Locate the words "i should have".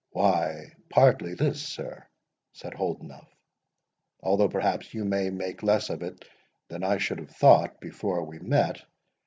6.83-7.29